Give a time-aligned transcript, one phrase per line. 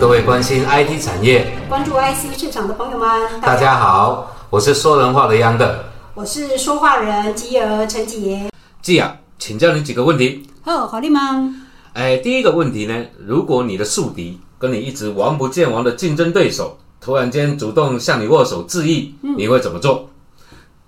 [0.00, 3.06] 各位关心 IT 产业、关注 IC 市场的朋友们，
[3.42, 5.84] 大家好，我是说人话的央的
[6.14, 8.50] 我是说话人吉儿陈杰。
[8.80, 10.42] 季啊，请教你几个问题。
[10.62, 11.54] 好，好的吗？
[11.92, 20.08] 哎，第一个问题呢，如果你的宿敌跟你一直王不见王的竞争对手，突然间主动向你握手致意，你会怎么做？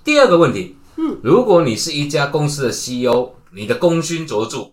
[0.03, 4.71] 第二个问题，嗯，如果你是一家公司的 CEO，你的功勋卓著，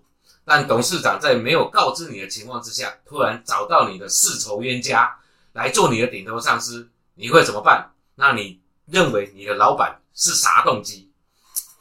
[0.49, 5.15] 但董事长在没有告知你的情况之下，突然找到你的世仇冤家
[5.53, 7.93] 来做你的顶头上司，你会怎么办？
[8.15, 11.11] 那你认为你的老板是啥动机？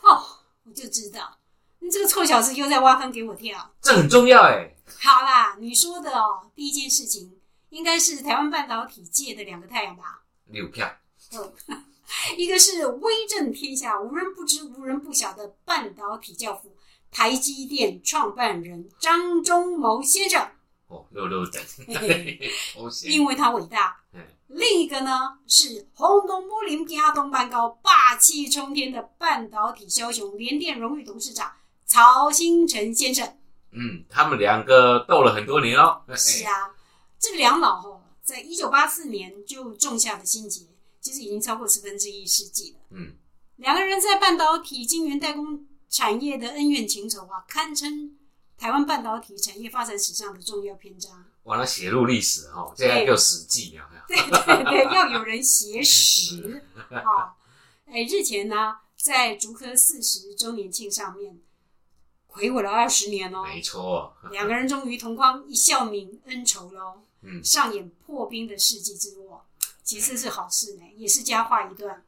[0.02, 0.20] 哦，
[0.64, 1.38] 我就知道，
[1.78, 3.72] 你这个臭小子又在挖坑给我跳。
[3.80, 4.76] 这很重要哎。
[5.00, 10.20] 好啦，你说的哦，第一件事情应该是台湾半导体界的两个太阳吧？
[10.48, 10.86] 六票。
[11.32, 11.52] 嗯，
[12.36, 16.76] 一个是威震天下、无人不知、无人不晓的半导体教父。
[17.10, 20.46] 台积电创办人张忠谋先生，
[20.88, 21.62] 哦，六六等，
[23.04, 23.96] 因为他伟大。
[24.46, 31.52] 另一个呢是轰动柏林加东半高、霸气冲天的半导体枭雄联电荣誉董事长
[31.84, 33.26] 曹新成先生。
[33.72, 36.02] 嗯，他们两个斗了很多年哦。
[36.16, 36.74] 是啊，
[37.18, 40.66] 这两老哦，在一九八四年就种下的心结，
[41.00, 42.78] 其实已经超过十分之一世纪了。
[42.90, 43.12] 嗯，
[43.56, 45.66] 两个人在半导体晶圆代工。
[45.88, 48.16] 产业的恩怨情仇啊，堪称
[48.56, 51.24] 台湾半导体产业发展史上的重要篇章。
[51.44, 53.88] 完了，写入历史哈，现在叫史记啊。
[54.06, 57.34] 对对对，要有人写 史啊。
[57.86, 61.40] 哎，日前呢，在竹科四十周年庆上面，
[62.26, 63.44] 回味了二十年哦。
[63.44, 67.02] 没错，两个人终于同框一笑泯恩仇喽。
[67.22, 69.44] 嗯，上演破冰的世纪之握，
[69.82, 72.04] 其实是好事呢，也是佳话一段。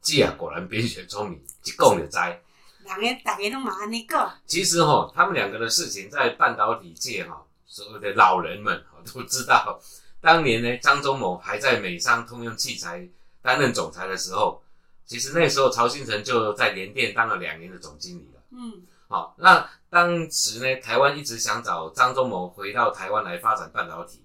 [0.00, 2.42] 季啊，果然冰雪聪明，一讲就栽。
[2.84, 4.30] 两个大家都蛮那个。
[4.46, 9.80] 其实哈，他们两个的事情在半导体界哈，所有的老人们 都知道。
[10.20, 13.08] 当年呢，张忠谋还在美商通用器材
[13.40, 14.62] 担任总裁的时候，
[15.04, 18.40] 其实那时候曹新成就在联电当了两年的总经理了。
[18.50, 24.24] 嗯，好，那当时呢，台湾一直想找张忠谋回到台湾来发展半导体，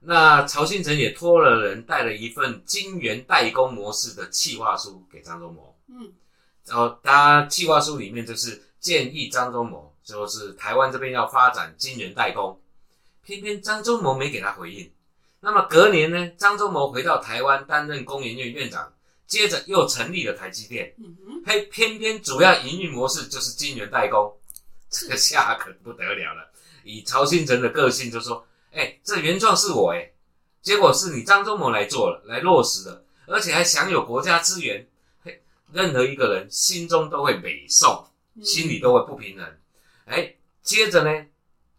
[0.00, 5.76] 那曹新成也托了人带了一份晶圆代工模式的企划书给张忠谋。
[5.88, 6.12] 嗯。
[6.66, 12.58] 然后他计划书里面就是建议张忠谋，就是台湾这边要发展晶圆代工，
[13.22, 14.90] 偏偏张忠谋没给他回应。
[15.40, 18.90] 那么隔年呢，张忠谋回到台湾担任工研院院长，
[19.26, 20.94] 接着又成立了台积电，
[21.44, 24.34] 嘿，偏偏主要营运模式就是晶圆代工，
[24.88, 26.50] 这个下可不得了了。
[26.82, 30.10] 以曹新成的个性就说，哎，这原创是我哎，
[30.62, 34.86] 结果是你张忠谋来做了，来落实了，而且还享有国家资源。
[35.74, 38.06] 任何一个人心中都会北宋，
[38.44, 39.44] 心里都会不平衡。
[40.04, 41.26] 哎，接着呢，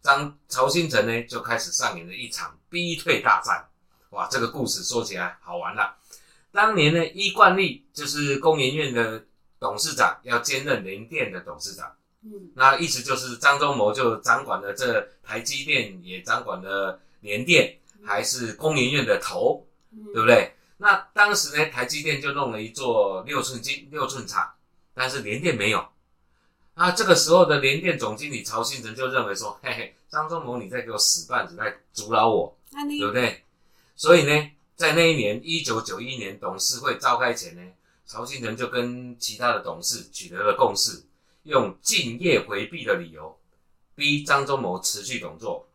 [0.02, 3.66] 张曹新成呢就开始上演了一场逼退大战。
[4.10, 5.96] 哇，这个故事说起来好玩了。
[6.52, 9.24] 当年呢，依惯例就是工研院的
[9.58, 11.90] 董事长要兼任联电的董事长。
[12.22, 19.66] 嗯，那意思就是张忠谋就掌管了这台积电，也掌管了联电，还是工研院的头，
[20.12, 20.52] 对不对？
[20.78, 24.52] 那当时呢，台积电就弄了一座六寸晶六寸厂，
[24.92, 25.88] 但是联电没有。
[26.74, 33.42] 啊，这个时候的联电总经理曹新成就认为说：“嘿嘿，张忠谋你在给我使绊子，在阻挠我，对不对？”
[33.96, 37.62] 所以呢，在那一年一九九一年董事会召开前呢，
[38.04, 41.02] 曹新成就跟其他的董事取得了共识，
[41.44, 43.38] 用敬业回避的理由，
[43.94, 45.66] 逼张忠谋辞去董座。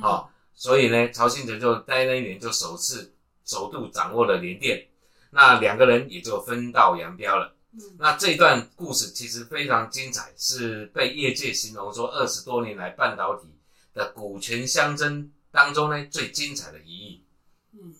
[0.00, 3.12] 好，所以呢，曹新成就在那一年就首次。
[3.48, 4.86] 首度掌握了联电，
[5.30, 7.56] 那两个人也就分道扬镳了。
[7.98, 13.48] 那这段故事其实非常精彩，是被业界形容说二十多年来半导体
[13.94, 17.24] 的股权相争当中呢最精彩的一役。
[17.72, 17.94] 嗯，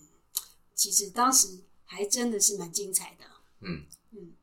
[0.75, 1.47] 其实当时
[1.85, 3.25] 还真的是蛮精彩的。
[3.61, 4.33] 嗯嗯，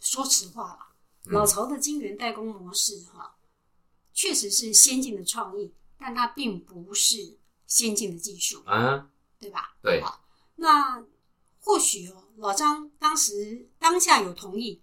[0.00, 3.36] 说实话老曹的晶圆代工模式哈，
[4.14, 7.36] 确实是先进的创意，但它并不是
[7.66, 8.62] 先进的技术。
[8.64, 9.10] 啊。
[9.38, 9.76] 对吧？
[9.82, 10.02] 对，
[10.56, 11.02] 那
[11.60, 14.82] 或许哦，老张当时当下有同意，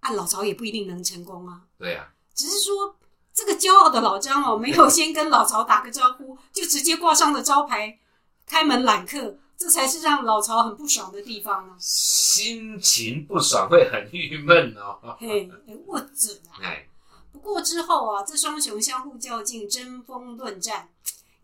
[0.00, 1.62] 按老曹也不一定能成功啊。
[1.78, 2.96] 对呀，只是说
[3.32, 7.98] 这个骄傲的老张哦，没有 先跟老曹打个招呼，就直接挂上了招牌，
[8.46, 11.76] 开门揽客，这才是让老曹很不爽的地方啊。
[11.78, 15.16] 心情不爽会很郁闷哦。
[15.18, 15.50] 嘿，
[15.86, 16.60] 我 准啊。
[16.62, 16.88] 哎，
[17.32, 20.90] 不过之后啊，这双雄相互较劲，针锋论战。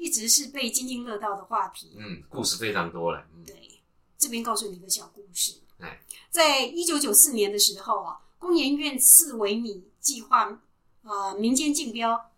[0.03, 1.93] 一直是被津津乐道的话题。
[1.97, 3.25] 嗯，故事非常多了。
[3.47, 3.81] 对，
[4.19, 5.61] 这边告诉你一个小故事。
[5.79, 10.61] 哎，在一九九四年的时候啊，工研院四微米计划，
[11.05, 12.33] 呃，民间竞标，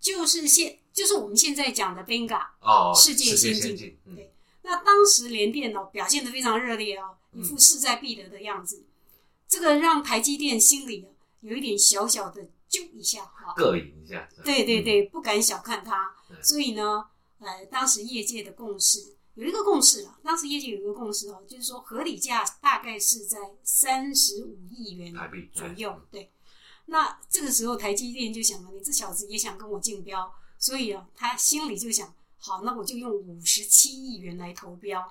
[0.00, 3.96] 就是现就是我们现在讲的 Benga 哦，世界先进。
[4.16, 8.84] 对，那当时联电哦表现的非常热烈哦，一副势在必得的样子，
[9.46, 11.06] 这个让台积电心里
[11.40, 14.28] 有一点小小的揪一下哈，膈应一下。
[14.44, 16.16] 对对对，不敢小看它。
[16.46, 17.04] 所以呢，
[17.40, 26.00] 呃，当时业界的共识有一个共识啊，当时业界有一个共识哦，就是说合理价大概是在三十五亿元台币左右。
[26.10, 26.30] 对，
[26.86, 30.32] 那这个时候台积电就想了，你这小子也想跟我竞标。
[30.58, 35.04] 所以啊，他心里就想：好，那我就用五十七亿元来投标。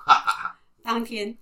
[0.81, 1.38] 当天，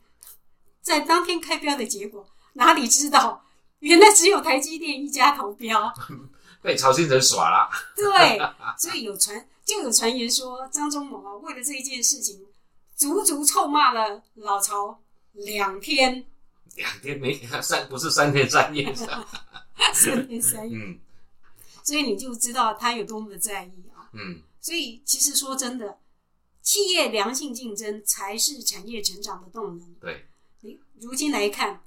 [0.82, 3.46] 在当天开标的结果，哪里知道，
[3.80, 5.94] 原来只有台积电一家投标，
[6.64, 7.70] 被曹新成耍了。
[7.96, 8.40] 对，
[8.78, 12.44] 所以有传就有传言说，张忠谋啊，为了这一件事情，
[12.96, 15.00] 足足臭骂了老曹
[15.34, 16.26] 两天。
[16.76, 18.92] 两天没三，不是三天三夜，
[19.94, 20.76] 三天三夜。
[20.76, 21.00] 嗯，
[21.84, 24.10] 所以你就知道他有多么的在意啊。
[24.14, 26.00] 嗯，所以其实说真的，
[26.64, 29.94] 企业良性竞争才是产业成长的动能。
[30.02, 30.26] 对，
[30.62, 31.84] 你如今来看，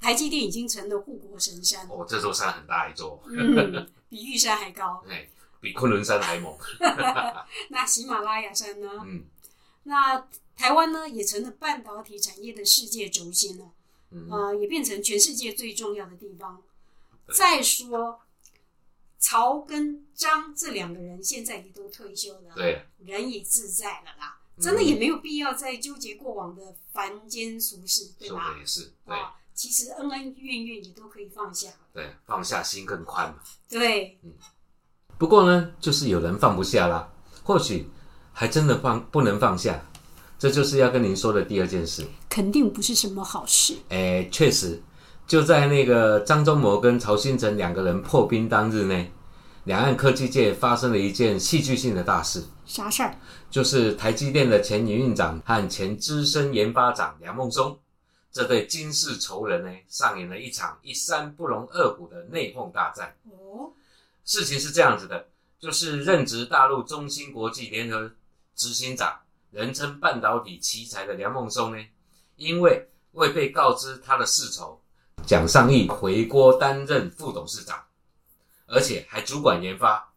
[0.00, 1.86] 台积电已经成了护国神山。
[1.88, 5.28] 哦，这座山很大一座，嗯，比玉山还高， 哎，
[5.60, 6.56] 比昆仑山还猛。
[7.68, 8.88] 那喜马拉雅山呢？
[9.04, 9.24] 嗯，
[9.84, 10.26] 那
[10.56, 13.70] 台湾呢，也成了半导体产业的世界轴心了。
[14.10, 16.62] 嗯，呃，也变成全世界最重要的地方。
[17.32, 18.22] 再说。
[19.22, 28.56] 曹跟张这两个人现在也都退休了，对，人也自在了啦，真的也没有必要再纠结过往的凡间俗事，对吧？
[28.58, 29.14] 也是，对，
[29.60, 33.34] 其实恩恩怨怨也都可以放下，对，放下心更宽嘛。
[33.68, 34.32] 对，嗯。
[35.18, 37.06] 不过呢，就是有人放不下啦，
[37.44, 37.86] 或许
[38.32, 39.78] 还真的放不能放下，
[40.38, 43.76] 这就是要跟您说的第二件事，肯定不是什么好事。
[43.90, 44.82] 哎，确实。
[45.26, 49.06] 就在那个张忠谋跟曹新成两个人破冰当日呢，
[49.64, 52.42] 两岸科技界发生了一件戏剧性的大事。
[52.64, 53.14] 啥事儿？
[53.50, 57.78] 就是台积电的前营运长和前资深研发长梁孟松
[58.32, 63.16] 这对金氏仇人呢，上演了一场一山不容二虎的内讧大战。
[63.24, 63.72] 哦，
[64.24, 65.28] 事情是这样子的，
[65.58, 68.10] 就是任职大陆中芯国际联合
[68.54, 71.84] 执行长，人称半导体奇才的梁孟松呢，
[72.36, 74.80] 因为未被告知他的世仇。
[75.26, 77.84] 蒋尚义回国担任副董事长，
[78.66, 80.12] 而且还主管研发，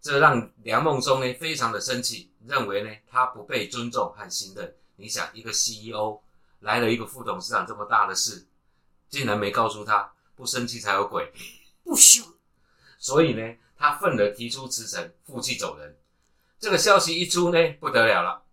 [0.00, 4.74] 这让梁孟松呢非常的生气，认为呢他不被尊重和信任。
[4.96, 6.20] 你想，一个 CEO
[6.60, 8.46] 来了一个副董事长这么大的事，
[9.08, 11.32] 竟然没告诉他，不生气才有鬼。
[11.82, 12.24] 不凶，
[12.98, 15.98] 所以呢，他愤而提出辞呈，负气走人。
[16.58, 18.44] 这个消息一出呢，不得了了。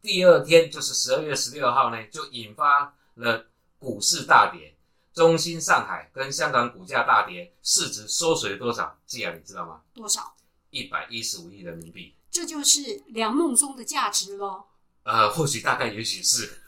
[0.00, 3.46] 第二天就是十二月十六号呢，就引发了
[3.78, 4.74] 股市大跌。
[5.12, 8.96] 中芯上海跟香港股价大跌，市值缩水多少？
[9.04, 9.82] 季亚，你知道吗？
[9.92, 10.36] 多少？
[10.70, 12.14] 一百一十五亿人民币。
[12.30, 14.67] 这就是梁孟松的价值喽。
[15.08, 16.60] 呃，或许大概也许是，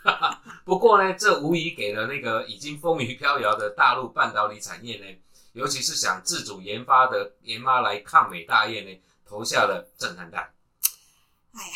[0.65, 5.05] 不过呢，这无疑给了那个已经风雨飘摇的大陆半导体产业呢，
[5.53, 10.55] 尤其是想自主研发的研发来抗美大业呢，投下了震撼弹。
[11.53, 11.75] 哎呀，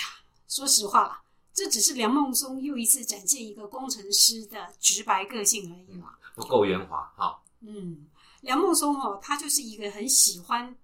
[0.48, 1.20] 说实话啦，
[1.52, 6.14] 这只是梁孟松又一次展现一个工程师的直白个性而已嘛。
[6.34, 7.42] 不够圆滑哈。
[7.60, 8.06] 嗯，
[8.40, 10.74] 梁孟松哦，他就是一个很喜欢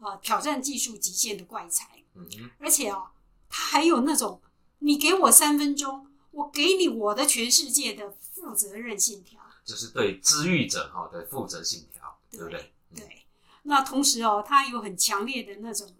[0.00, 1.86] 啊挑战技术极限的怪才。
[2.14, 2.50] 嗯嗯。
[2.58, 3.08] 而且哦，
[3.48, 4.38] 他还有那种
[4.80, 9.40] 你给我三分钟，我给你我的全世界的负责任信条。
[9.64, 12.72] 就是对知遇者哈的负责信条，对不对？
[12.96, 13.22] 对。
[13.62, 15.94] 那同时哦，他有很强烈的那种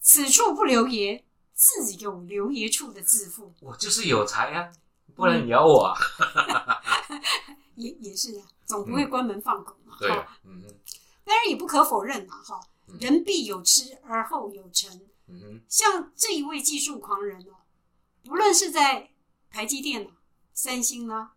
[0.00, 3.52] 此处不留爷，自有留爷处的自负。
[3.60, 4.72] 我就是有才啊，
[5.14, 5.94] 不然你咬我啊。
[7.74, 9.96] 也也是啊，总不会关门放狗嘛。
[9.98, 10.08] 对，
[10.44, 10.74] 嗯嗯。
[11.24, 12.60] 当然也不可否认啊，哈，
[13.00, 15.00] 人必有吃而后有成。
[15.26, 15.60] 嗯哼。
[15.68, 17.56] 像这一位技术狂人哦，
[18.24, 19.10] 不论是在
[19.50, 20.10] 台积电、
[20.52, 21.30] 三星呢，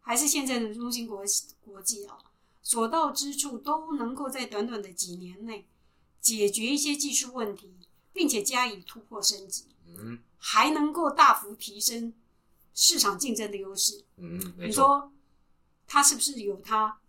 [0.00, 1.22] 还是现在的中芯国
[1.60, 2.18] 国际啊，
[2.62, 5.68] 所到之处都能够在短短的几年内
[6.20, 7.74] 解决一些技术问题，
[8.12, 9.66] 并且加以突破升级。
[9.86, 10.20] 嗯。
[10.38, 12.14] 还能够大幅提升
[12.72, 14.04] 市场竞争的优势。
[14.16, 15.12] 嗯，你说。
[15.90, 17.00] 他是不是有他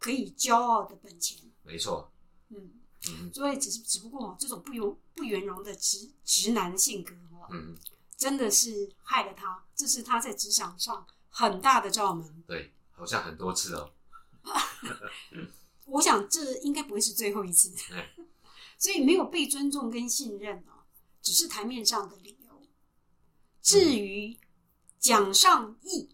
[0.00, 1.38] 可以骄傲的本钱？
[1.62, 2.10] 没错，
[2.48, 2.72] 嗯
[3.08, 7.76] 嗯，所以只是只不过这种不圆不圆融的直直男性格哦，嗯，
[8.24, 12.42] 真的是害了他，这是他在职场上很大的罩门。
[12.46, 13.92] 对，好像很多次哦。
[15.84, 17.70] 我想这应该不会是最后一次。
[18.78, 20.88] 所以没有被尊重跟信任哦，
[21.20, 22.62] 只是台面上的理由。
[23.60, 24.34] 至于
[24.98, 26.08] 蒋尚义，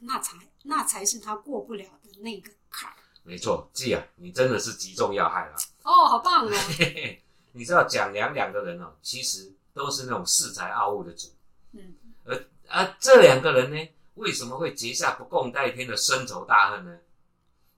[0.00, 0.38] 那才。
[0.64, 2.90] 那才是他过不了的那个坎。
[3.22, 5.56] 没错，季啊，你真的是击中要害了。
[5.82, 6.52] 哦，好棒哦！
[7.52, 11.28] 你知道蒋梁两个人哦，其实都是那种恃才傲物的主。
[11.72, 16.98] 嗯，而而这两个人呢，为什么会结下不共戴天的深仇大恨呢？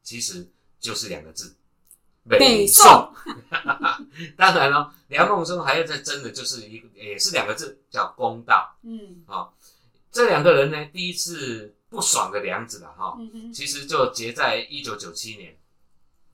[0.02, 1.56] 其实就是两个字：
[2.28, 3.12] 北宋。
[4.36, 8.76] 当然了，梁孟松还要再争的就是一个，也是两个字，叫公道。
[8.82, 9.56] 嗯，好，
[10.10, 13.16] 这两个人呢，第一次不爽的梁子了哈，
[13.54, 15.56] 其实就结在一九九七年。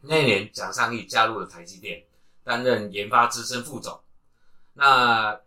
[0.00, 2.02] 那年，蒋尚义加入了台积电，
[2.42, 4.00] 担任研发资深副总，
[4.72, 5.38] 那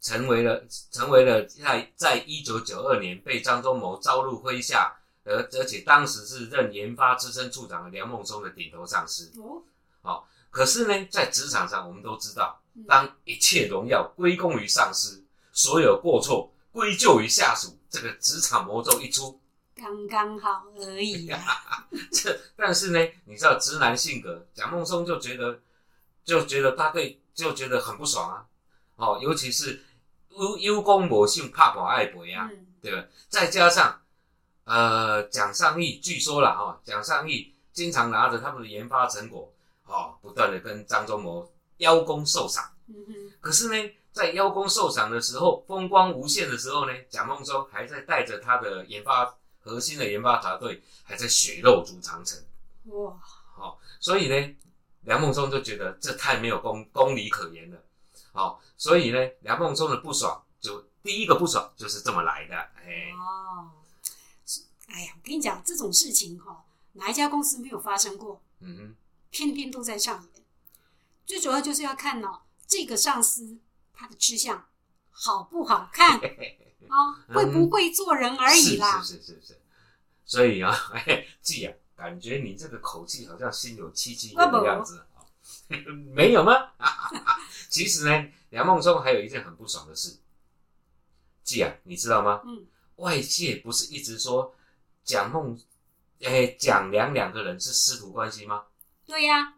[0.00, 9.32] 成为了成为了在在一九九二年被张忠谋招入麾下，而而且当时是任研发资深处长的梁孟松的顶头上司。
[9.40, 9.62] 哦，
[10.02, 19.40] 好，可是呢，在职场上，我们都知道，当一切荣耀归功于上司，所有过错归咎于下属，这个职场魔咒一出。
[19.74, 21.40] 刚刚好而已呀。
[22.12, 25.60] 这但是呢，你知道直男性格，蒋梦松就觉得
[26.24, 28.46] 就觉得他对就觉得很不爽啊。
[28.96, 29.84] 哦，尤其是
[30.38, 33.04] 优优公我性怕保爱博呀，对吧？
[33.28, 34.00] 再加上
[34.64, 39.52] 呃蒋尚义，据说了哈，蒋尚义经常拿着他们的研发成果，
[39.86, 42.72] 哦，不断的跟张忠谋邀功受赏。
[42.86, 43.14] 嗯哼。
[43.40, 49.34] 可是呢，在邀功受赏的时候，风光无限的时候呢，蒋梦松还在带着他的研发。
[49.60, 52.42] 核心的研发团队还在血肉筑长城，
[52.86, 53.12] 哇！
[53.54, 54.56] 好，所以呢，
[55.02, 57.76] 梁孟松就觉得这太没有公公理可言了，
[58.32, 63.70] 好，所以呢，梁孟松的不爽就第一个不爽就是这么来的，哎，哦，
[64.88, 68.40] 哎呀，我跟你讲这种事情哈，哪一家公司没有发生过？
[68.60, 68.96] 嗯哼，
[69.30, 70.44] 偏偏都在上演，
[71.26, 73.58] 最主要就是要看哦，这个上司
[73.92, 74.66] 他的吃相
[75.10, 76.20] 好不好看。
[76.88, 79.02] 啊，会不会做人而已啦？
[79.02, 79.60] 是是是是，
[80.24, 85.20] 所以啊， 哎，季啊，感觉你这个口气好像心有戚戚的样子啊，
[86.14, 86.54] 没有吗？
[87.68, 90.18] 其实呢，梁孟松还有一件很不爽的事，
[91.44, 92.42] 季啊，你知道吗？
[92.44, 94.54] 嗯，外界不是一直说
[95.04, 95.58] 蒋孟，
[96.22, 98.64] 哎，蒋梁两个人是师徒关系吗？
[99.06, 99.54] 对呀，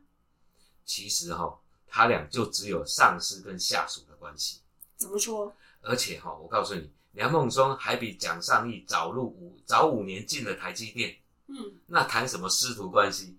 [0.85, 4.61] 其实哈，他俩就只有上司跟下属的关系。
[4.97, 5.55] 怎么说？
[5.83, 6.90] 而且哈，我告诉你。
[7.12, 11.17] 梁孟松还比蒋尚义早入五早五年进了台积电，
[11.49, 13.37] 嗯，那谈什么师徒关系？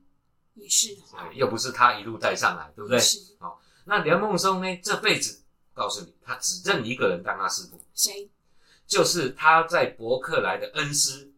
[0.56, 3.00] 也是，哎，又不是他一路带上来，对不对？
[3.00, 4.80] 是，好，那梁孟松呢？
[4.84, 5.42] 这辈子
[5.74, 8.30] 告诉你，他只认一个人当他师傅，谁？
[8.88, 11.32] 就是他在伯克来的恩师，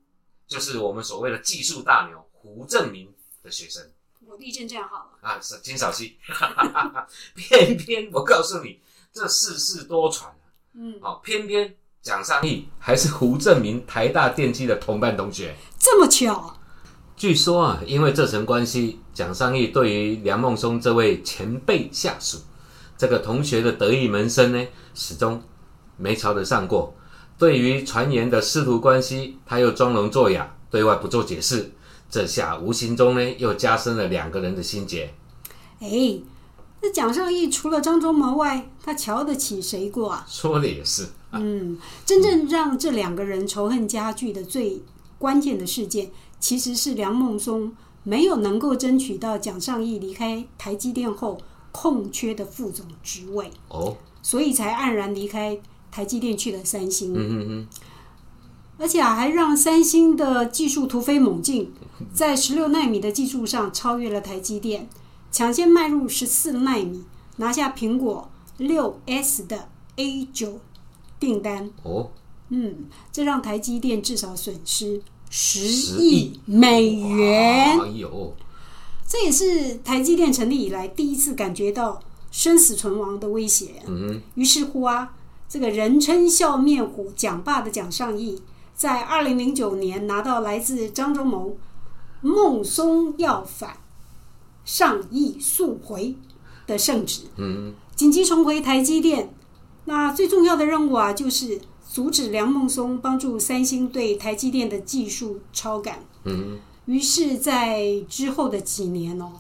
[0.48, 3.92] 就是我们所谓的技术大牛胡正明的学生。
[4.26, 6.18] 我地震这样好了啊，是金少熙，
[7.36, 8.80] 偏偏我告诉你，
[9.12, 10.36] 这世事多舛啊，
[10.74, 11.76] 嗯，好，偏偏。
[12.02, 16.54] 蒋尚义还是胡正明台大电机的同班同学，这么巧？
[17.16, 22.40] 据说啊，因为这层关系，蒋尚义对于梁孟松这位前辈下属，
[22.98, 25.42] 这个同学的得意门生呢，始终
[25.98, 26.94] 没瞧得上过。
[27.38, 31.72] 对于传言的师徒关系，他又装聋作哑，对外不做解释。
[32.10, 35.14] 这下无形中呢，又加深了两个人的心结。
[35.80, 36.20] 哎。
[36.86, 40.26] 那蒋尚义除了张忠谋外，他瞧得起谁过啊？
[40.28, 41.08] 说的也是。
[41.32, 44.82] 嗯，真正让这两个人仇恨加剧的最
[45.18, 46.12] 关键的事件，
[46.44, 47.72] 其实是梁孟松
[48.04, 51.40] 没有能够争取到蒋尚义离开台积电后
[51.72, 55.58] 空缺的副总职位哦，所以才黯然离开
[55.90, 57.14] 台积电去了三星。
[57.14, 57.68] 嗯嗯嗯。
[58.78, 61.72] 而且啊还让三星的技术突飞猛进，
[62.14, 64.90] 在十六纳米的技术上超越了台积电。
[65.32, 67.06] 抢先迈入十四纳米，
[67.38, 70.60] 拿下苹果六 S 的 A 九
[71.22, 71.72] 订单。
[71.84, 72.12] 哦，
[72.50, 75.02] 嗯，这让台积电至少损失
[75.36, 75.62] 十
[76.00, 77.80] 亿美元。
[77.80, 78.36] 哎呦，
[79.08, 82.00] 这也是台积电成立以来第一次感觉到
[82.30, 83.82] 生死存亡的威胁。
[83.88, 85.16] 嗯，于是乎啊，
[85.50, 88.44] 这个人称笑面虎蒋爸的蒋尚义，
[88.76, 91.58] 在二零零九年拿到来自张忠谋
[92.22, 93.78] 孟松要反。
[94.64, 96.16] 上亿速回
[96.68, 99.34] 的圣旨，嗯，紧急重回台积电。
[99.86, 101.60] 那最重要的任务啊，就是
[101.94, 106.04] 阻止梁孟松帮助三星对台积电的技术超赶。
[106.24, 109.32] 嗯，于是，在之后的几年哦，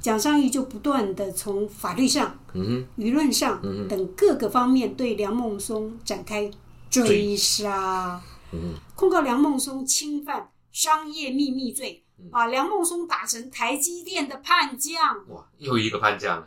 [0.00, 6.48] 蒋尚义就不断的从法律上、嗯，舆论上嗯等各个方面对梁孟松展开
[6.88, 8.22] 追杀，
[8.52, 12.04] 嗯，控告梁孟松侵犯商业秘密罪。
[12.30, 14.96] 把梁孟松打成台积电的叛将，
[15.28, 16.46] 哇，又一个叛将。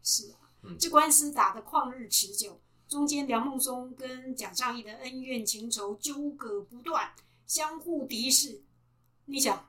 [0.00, 0.38] 是啊，
[0.78, 7.12] 这官司打得旷日持久，中间梁孟松跟蒋尚义的恩怨情仇纠葛不断，
[7.46, 8.62] 相互敌视。
[9.24, 9.68] 你想，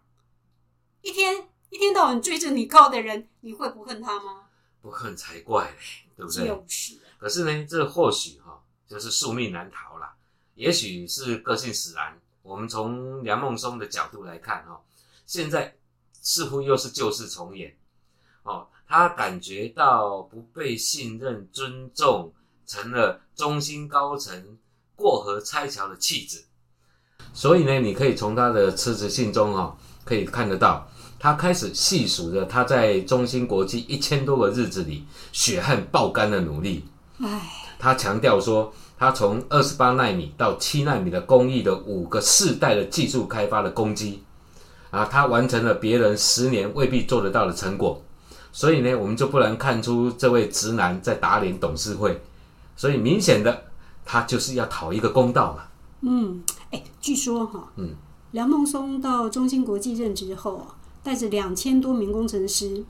[1.01, 4.49] 一天一天到晚追着你靠的人，你会不恨他吗？
[4.81, 5.77] 不恨才怪嘞，
[6.15, 6.47] 对不对？
[6.47, 6.99] 就是。
[7.17, 10.15] 可是呢，这或许哈，就是宿命难逃啦。
[10.53, 12.19] 也许是个性使然。
[12.43, 14.79] 我们从梁孟松的角度来看哈，
[15.25, 15.75] 现在
[16.13, 17.75] 似乎又是旧事重演
[18.43, 18.69] 哦。
[18.87, 22.31] 他感觉到不被信任、尊重，
[22.67, 24.57] 成了中心高层
[24.95, 26.43] 过河拆桥的弃子。
[27.33, 36.83] 所以呢，你可以从他的辞职信中哈，可以看得到，他开始细数着他在中芯国际一千多个日子里血汗爆肝的努力。
[37.19, 37.41] 唉，
[37.79, 44.23] 他强调说，他从二十八纳米到七纳米的工艺的五个世代的技术开发的攻击，
[44.89, 48.03] 啊，他完成了别人十年未必做得到的成果。
[48.51, 52.19] 所以呢，我们就不难看出这位直男在打脸董事会。
[52.77, 53.65] 所以明显的，
[54.05, 55.63] 他就是要讨一个公道嘛。
[55.99, 56.41] 嗯，
[56.71, 57.89] 哎，据说哈，嗯，
[58.31, 62.85] 梁孟松到中芯国际任职后啊，带着两千多名工程师，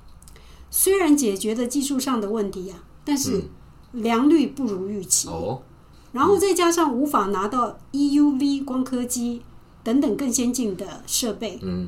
[0.69, 3.45] 虽然解决了技术上的问题呀，但是
[3.93, 5.27] 良率不如预期。
[5.29, 5.63] 哦，
[6.11, 9.41] 然后再加上无法拿到 EUV 光刻机
[9.83, 11.87] 等等更先进的设备，嗯。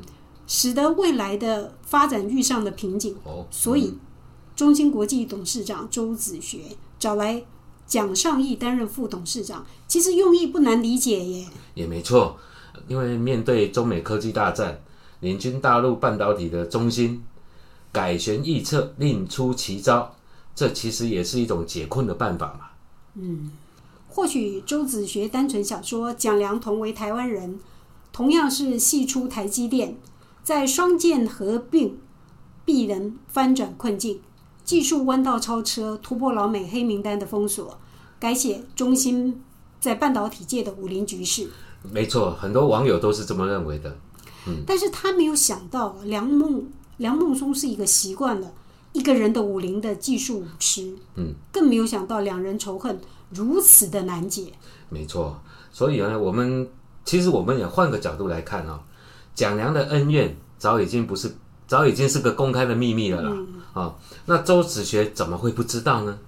[0.52, 3.96] 使得未来的发展遇上了瓶颈，哦所以
[4.56, 6.58] 中芯国际董事长周子学
[6.98, 7.44] 找来
[7.90, 11.48] 蒋尚义担任副董事长，其实用意不难理解耶。
[11.74, 12.38] 也没错，
[12.86, 14.80] 因为面对中美科技大战，
[15.18, 17.20] 领军大陆半导体的中心
[17.90, 20.14] 改弦易辙，另出奇招，
[20.54, 22.66] 这其实也是一种解困的办法嘛。
[23.16, 23.50] 嗯，
[24.08, 27.58] 或许周子学单纯想说，蒋良同为台湾人，
[28.12, 29.96] 同样是系出台积电。
[30.44, 31.98] 在双剑合并，
[32.64, 34.20] 必能翻转困境。
[34.70, 37.76] 技术弯道超车，突破老美黑名单的封锁，
[38.20, 39.42] 改写中芯
[39.80, 41.50] 在半导体界的武林局势。
[41.90, 43.98] 没错，很多网友都是这么认为的。
[44.46, 46.64] 嗯，但是他没有想到，梁梦
[46.98, 48.52] 梁梦松是一个习惯了
[48.92, 50.96] 一个人的武林的技术武痴。
[51.16, 52.96] 嗯，更没有想到两人仇恨
[53.30, 54.52] 如此的难解。
[54.88, 55.36] 没错，
[55.72, 56.68] 所以呢，我们
[57.04, 58.80] 其实我们也换个角度来看啊。
[59.34, 61.34] 蒋梁的恩怨早已经不是，
[61.66, 63.36] 早已经是个公开的秘密了啦。
[63.72, 63.94] 啊，
[64.26, 66.18] 那周子学怎么会不知道呢？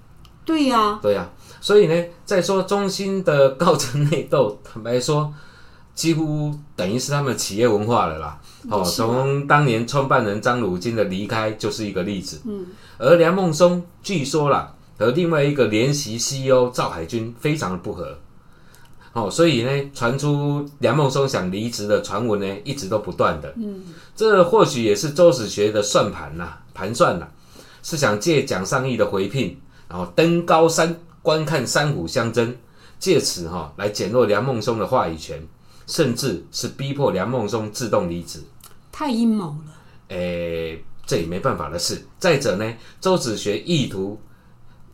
[0.45, 1.29] 对呀，对呀。
[1.61, 5.33] 所以呢，再说中心的高层内斗，坦白说，
[5.95, 8.41] 几乎等于是他们企业文化了啦。
[8.69, 12.41] 哦，从当年创办人张汝京的离开就是一个例子。
[12.45, 12.67] 嗯，
[12.99, 18.19] 而梁孟松据说啦，和另外一个联席 CEO 赵海军非常的不和。
[19.13, 23.53] 哦，所以呢，传出梁孟松想离职的传闻呢，一直都不断的。
[23.57, 23.85] 嗯，
[24.17, 27.29] 这或许也是周子学的算盘呐，盘算啊，
[27.83, 32.57] 是想借蒋尚义的回聘，然后登高山观看山虎相争，
[32.99, 35.47] 借此哈来减弱梁孟松的话语权，
[35.87, 38.41] 甚至是逼迫梁孟松自动离职。
[38.91, 39.75] 太阴谋了。
[40.09, 42.05] 诶，这也没办法的事。
[42.19, 44.21] 再者呢，周子学意图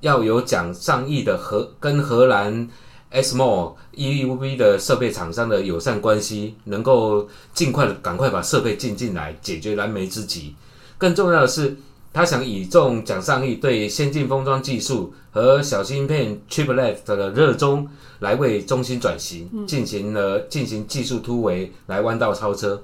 [0.01, 2.69] 要有蒋尚义的荷跟荷兰。
[3.11, 10.55] SMO EUV 的设备厂商的友善关系，能够尽快的赶快把设备进进来，解决燃眉之急。
[10.99, 11.77] 更重要的是，
[12.13, 22.83] 他想倚重蒋尚义对先进封装技术和小芯片 Chiplet 的热衷，来为中心转型进行了进行技术突围，来弯道超车。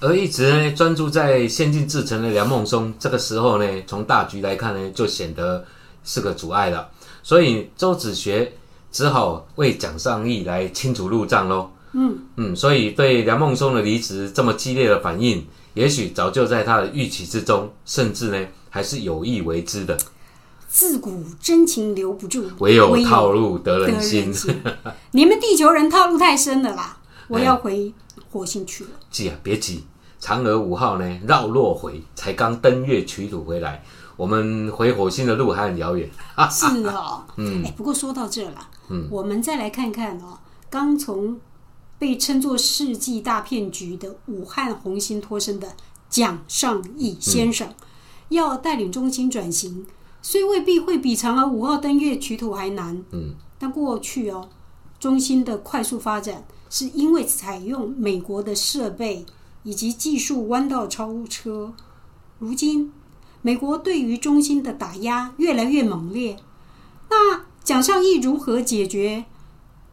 [0.00, 5.64] 而一直呢专注在先进制程的梁孟松，这个时候呢，从大局来看呢，就显得
[6.04, 6.88] 是个阻碍了。
[7.22, 8.52] 所以周子学。
[8.90, 11.70] 只好为蒋尚义来清除路障喽。
[12.00, 19.98] 嗯嗯，所以对梁孟松的离职这么激烈的反应，也许早就在他的预期之中，甚至呢还是有意为之的。
[20.68, 24.32] 自古真情留不住，唯有套路得人心。
[25.12, 26.98] 你们地球人套路太深了啦！
[27.26, 27.92] 我要回
[28.30, 28.90] 火星去了。
[29.10, 29.84] 急啊，别急，
[30.20, 33.82] 嫦娥五号呢绕落回，才刚登月取土回来，
[34.16, 36.08] 我们回火星的路还很遥远。
[36.50, 38.68] 是哦， 嗯，哎，不过说到这了。
[39.10, 40.38] 我们再来看看哦，
[40.70, 41.38] 刚从
[41.98, 45.74] 被称作世纪大骗局的武汉红星脱身的
[46.08, 47.74] 蒋尚义先生，
[48.28, 49.86] 要带领中心转型，
[50.22, 54.48] 虽未必会比嫦娥五号登月取土还难，嗯，但过去哦，
[55.00, 59.26] 中心的快速发展是因为采用美国的设备
[59.62, 61.72] 以及技术弯道超车，
[62.38, 62.92] 如今
[63.42, 66.36] 美国对于中心的打压越来越猛烈，
[67.10, 67.48] 那。
[67.64, 69.26] 蒋尚义如何解决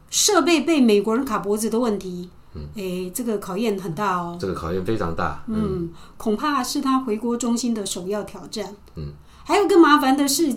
[0.09, 2.29] 设备被美国人卡脖子的问题？
[2.53, 4.37] 嗯，哎，这个考验很大哦。
[4.39, 5.43] 这个考验非常大。
[5.47, 8.73] 嗯，恐怕是他回国中心的首要挑战。
[8.95, 9.11] 嗯，
[9.43, 10.55] 还有更麻烦的是，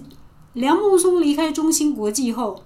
[0.53, 2.63] 梁孟松离开中芯国际后，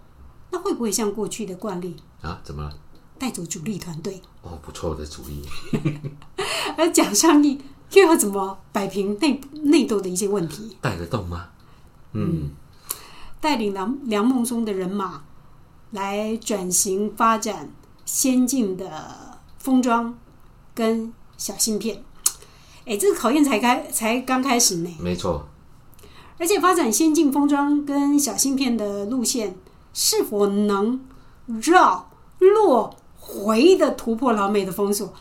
[0.50, 2.40] 那会不会像过去的惯例啊？
[2.44, 2.72] 怎么了？
[3.18, 4.20] 带走主力团队？
[4.42, 5.42] 哦，不错的主意。
[6.76, 7.58] 而蒋尚义
[7.92, 10.76] 又要怎么摆平内内斗的一些问题？
[10.82, 11.46] 带得动吗？
[12.12, 12.50] 嗯，
[13.40, 15.22] 带领梁梁孟松的人马
[15.92, 17.70] 来转型发展
[18.04, 20.18] 先进的封装
[20.74, 22.02] 跟小芯片。
[22.84, 24.90] 哎，这个考验才开才刚开始呢。
[25.00, 25.46] 没错，
[26.38, 29.54] 而且发展先进封装跟小芯片的路线
[29.94, 31.00] 是否能
[31.46, 35.14] 绕落回的突破老美的封锁，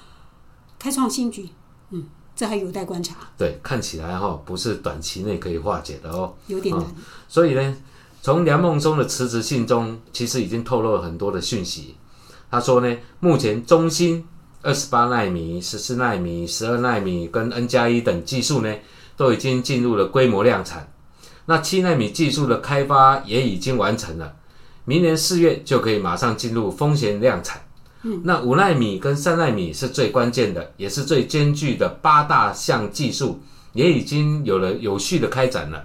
[0.80, 1.50] 开创新局？
[1.92, 2.06] 嗯，
[2.36, 3.16] 这还有待观察。
[3.38, 6.84] 对，看起来哈不是短期内可以化解的哦，有点难。
[7.28, 7.78] 所以呢，
[8.22, 11.96] 从梁孟松的辞职信中，其实已经透露了很多的讯息。
[12.50, 14.26] 他说呢，目前中芯。
[14.64, 18.72] 二十八纳米、十四纳米、十二纳米跟 N 加一等技术呢，
[19.18, 20.88] 都已经进入了规模量产。
[21.48, 24.36] 那七纳米技术的开发也已经完成了，
[24.86, 27.60] 明年四月就可以马上进入风险量产。
[28.04, 33.42] 嗯，那五纳米跟三纳米是最关键的，也是最艰巨的八大项技术，
[33.74, 35.84] 也已经有了有序的开展了。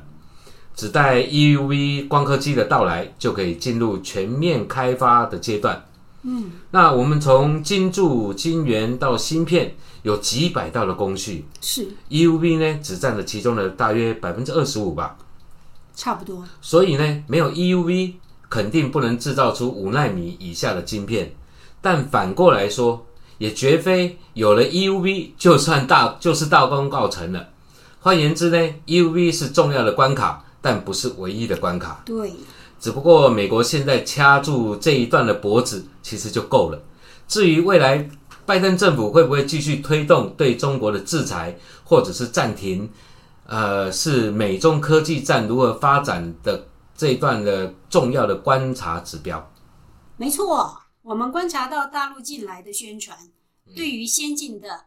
[0.77, 5.85] 只待 EUV 光刻机的到来，就可以进入全面开发的阶段。
[6.23, 11.47] 嗯，那我们从晶柱、晶圆到芯片，有几百道的工序。
[11.61, 15.17] 是 EUV 呢，只占了其中的大约百分之二十五吧，
[15.95, 16.45] 差不多。
[16.61, 18.15] 所以呢，没有 EUV，
[18.51, 21.33] 肯定不能制造出五纳米以下的晶片。
[21.81, 23.07] 但反过来说，
[23.39, 27.49] 也绝非有了 EUV 就算大就是大功告成了。
[28.01, 32.03] 换言之呢，EUV 是重要的关卡，但不是唯一的关卡。
[32.05, 32.33] 对。
[32.79, 36.83] 只不过美国现在掐住这一段的脖子，其实就够了。
[37.27, 38.09] 至于未来
[38.45, 42.89] 拜登政府会不会继续推动对中国的制裁，或者是暂停，
[43.47, 49.53] 呃，是美中科技战如何发展的这一段的重要的观察指标。
[50.19, 53.19] 没错，我们观察到大陆近来的宣传，
[53.75, 54.85] 对于先进的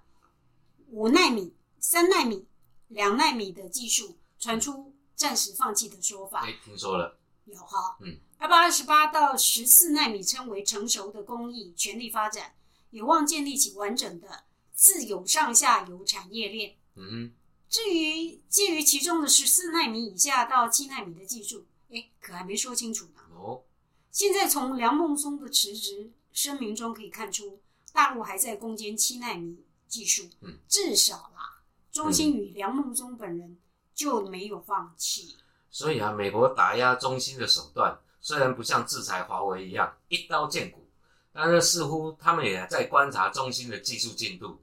[0.91, 2.45] 五纳米、三纳米、
[2.87, 6.47] 两纳米的技术，传出暂时放弃的说法。
[6.47, 7.19] 哎，听说了。
[7.43, 12.53] 有哈，嗯，二百二十八到十四纳米称为成熟的工艺，全力发展，
[12.91, 16.77] 有望建立起完整的自有上下游产业链。
[16.95, 17.33] 嗯，
[17.67, 23.21] 至于介于其中的十四纳米以下到七纳米的技术，哎，可还没说清楚呢。
[23.35, 23.63] 哦，
[24.09, 30.29] 现在从梁孟松的辞职声明中可以看出，大陆还在攻坚七纳米技术。
[30.39, 33.57] 嗯，至少啦，中兴与梁孟松本人
[33.99, 35.35] 就没有放弃。
[35.69, 40.87] 所以啊，美国打压中兴的手段虽然不像制裁华为一样一刀见骨，
[41.33, 44.57] 但是似乎他们也在观察中兴的技术进度。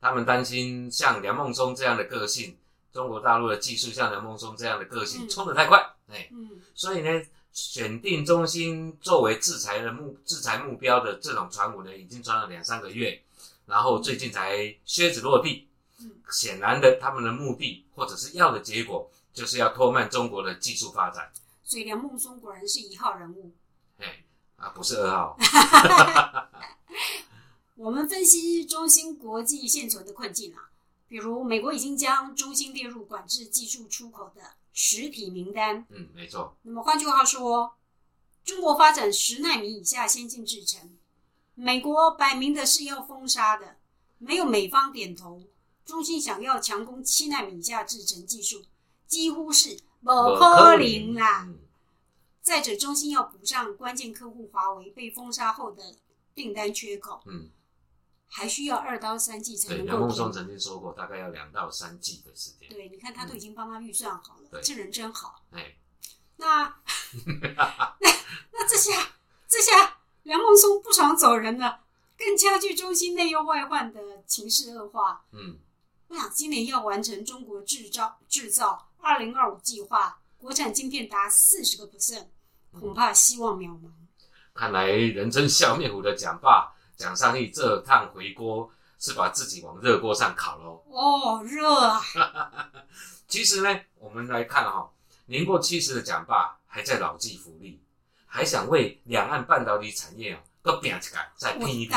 [0.00, 2.56] 他们担心像梁孟松这样的个性，
[2.94, 6.30] 中国大陆的技术像梁孟松这样的个性冲得太快，哎，
[6.74, 13.22] 所以呢，选定中兴作为制裁的目制裁目标的这种传闻呢，已经传了两三个月，
[13.66, 15.68] 然后最近才靴子落地。
[16.30, 19.10] 显然的，他们的目的或者是要的结果。
[19.34, 21.32] 就是要拖慢中国的技术发展，
[21.64, 23.50] 所以梁孟松果然是一号人物。
[23.96, 24.22] 哎，
[24.56, 25.38] 啊，不是二号。
[27.76, 30.68] 我们分析中芯国际现存的困境啊，
[31.08, 34.42] 比如美国已经将中芯列入管制技术出口的
[34.74, 35.86] 实体名单。
[35.88, 36.54] 嗯，没错。
[36.60, 37.74] 那么换句话说，
[38.44, 40.94] 中国发展十纳米以下先进制程，
[41.54, 43.76] 美国摆明的是要封杀的。
[44.18, 45.42] 没有美方点头，
[45.84, 48.64] 中芯想要强攻七纳米以下制程技术。
[49.06, 51.46] 几乎是不可能啦！
[52.40, 55.82] 再者，中兴要补上关键客户华为被封杀后的
[56.34, 57.50] 订单缺口，嗯，
[58.26, 59.84] 还需要二到三季才能够。
[59.84, 62.70] 梁孟松曾经说过，大概要两到三季的时间。
[62.70, 65.44] 对，你看他都已经帮他预算好了，这人真好。
[65.50, 65.76] 哎，
[66.36, 66.64] 那
[68.00, 68.10] 那
[68.52, 69.12] 那这下
[69.46, 71.84] 这下梁孟松不爽走人了，
[72.16, 75.26] 更加剧中心内忧外患的情势恶化。
[75.32, 75.58] 嗯，
[76.12, 78.86] 我想今年要完成中国制造制造。
[79.00, 82.26] 二零二五计划，国产晶片达四十个 percent，
[82.70, 83.90] 恐怕希望渺茫。
[84.52, 90.84] 看来人称笑面虎的蒋爸蒋尚义这趟回锅是把自己往热锅上烤喽。
[90.90, 92.02] 哦，热啊！
[93.26, 94.92] 其实呢，我们来看哈，
[95.24, 97.78] 年过七十的蒋爸还在老骥伏枥，
[98.26, 101.96] 还想为两岸半导体产业哦，个拼一杆再拼一拼。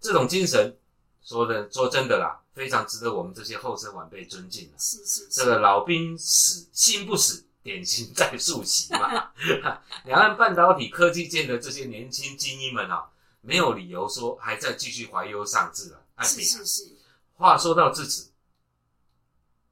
[0.00, 0.76] 这种精神，
[1.22, 2.38] 说的说真的啦。
[2.52, 4.78] 非常值得我们这些后生晚辈尊敬了。
[4.78, 9.32] 是是，这个老兵死心不死，典型在树起嘛。
[10.04, 16.04] 两岸半导体科技界的这些年轻精英们啊，没有理由说还在继续怀忧丧志了。
[16.20, 16.94] 是是是。
[17.36, 18.30] 话说到至此，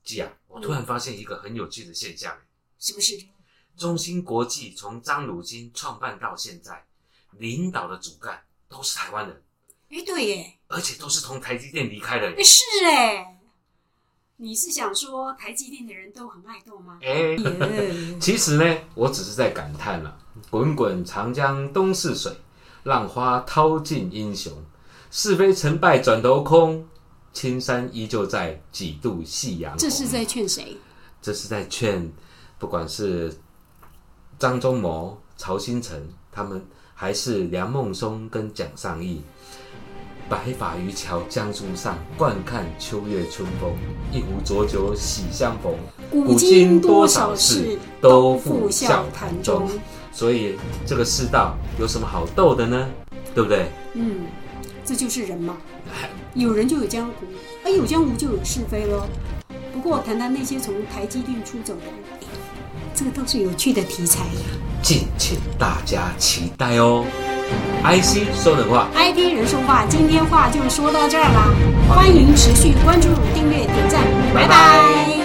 [0.03, 2.35] 季啊，我突然发现一个很有趣的现象。
[2.79, 3.23] 是不是？
[3.77, 6.87] 中芯国际从张汝京创办到现在，
[7.33, 9.43] 领导的主干都是台湾人。
[9.91, 10.60] 哎，对耶。
[10.71, 13.39] 而且都是从台积电离开的，是哎，
[14.37, 16.99] 你是想说台积电的人都很爱斗吗？
[17.03, 17.37] 哎，
[18.19, 20.17] 其实呢，我只是在感叹了：
[20.49, 22.33] 滚滚长江东逝水，
[22.85, 24.53] 浪花淘尽英雄。
[25.13, 26.87] 是非成败转头空，
[27.33, 29.79] 青山依旧在，几度夕阳红。
[29.81, 30.77] 这是在劝谁？
[31.21, 32.09] 这是在劝，
[32.61, 33.37] 不管是
[34.39, 39.21] 张忠谋、曹新成，他们还是梁孟松跟蒋尚义。
[40.31, 43.73] 白发渔樵江渚上，惯看秋月春风。
[44.13, 45.75] 一壶浊酒喜相逢，
[46.09, 49.69] 古今多少事，都付笑谈中。
[50.13, 52.89] 所以这个世道有什么好斗的呢？
[53.35, 53.67] 对不对？
[53.95, 54.21] 嗯，
[54.85, 55.57] 这就是人嘛。
[56.35, 57.27] 有人就有江湖，
[57.65, 59.09] 而有江湖就有是非喽。
[59.73, 61.95] 不过谈谈那些从台积电出走的人，
[62.95, 64.41] 这个倒是有趣的题材呀。
[64.81, 67.05] 敬请大家期待哦。
[67.85, 68.89] ic 说的话。
[68.95, 71.51] Id 人说话今天话就说到这儿啦。
[71.89, 74.01] 欢迎持续关注订阅点赞
[74.35, 75.20] 拜拜。